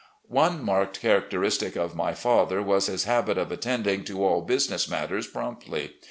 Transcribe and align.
One 0.29 0.63
marked 0.65 0.99
characteristic 0.99 1.75
of 1.75 1.93
my 1.95 2.15
father 2.15 2.59
was 2.63 2.87
his 2.87 3.03
habit 3.03 3.37
of 3.37 3.51
attending 3.51 4.03
to 4.05 4.25
all 4.25 4.41
business 4.41 4.89
matters 4.89 5.27
promptly. 5.27 5.93